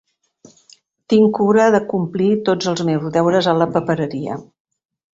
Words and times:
Tin 1.13 1.27
cura 1.41 1.67
de 1.77 1.83
complir 1.93 2.31
tots 2.49 2.73
les 2.73 2.85
meus 2.91 3.09
deures 3.19 3.55
a 3.55 3.57
la 3.63 3.71
papereria. 3.79 4.43